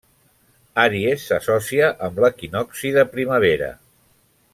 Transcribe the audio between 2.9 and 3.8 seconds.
de primavera.